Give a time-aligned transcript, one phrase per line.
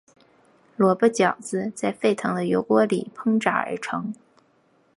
[0.77, 4.11] 萝卜饺子在沸腾的油锅里烹炸而成。